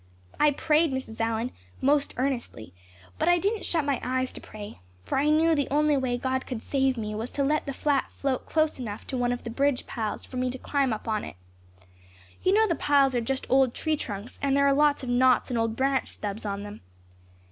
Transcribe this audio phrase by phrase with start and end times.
[0.39, 1.21] I prayed, Mrs.
[1.21, 2.73] Allan, most earnestly,
[3.19, 6.47] but I didn't shut my eyes to pray, for I knew the only way God
[6.47, 9.51] could save me was to let the flat float close enough to one of the
[9.51, 11.35] bridge piles for me to climb up on it.
[12.41, 15.51] You know the piles are just old tree trunks and there are lots of knots
[15.51, 16.81] and old branch stubs on them.